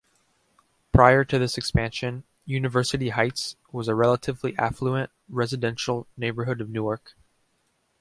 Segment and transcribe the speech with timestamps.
[0.91, 7.13] Prior to this expansion, University Heights was a relatively affluent residential neighborhood of Newark.